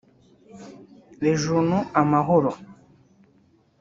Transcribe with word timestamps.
Le 1.19 1.35
Journal 1.35 1.85
Amahoro 1.93 2.55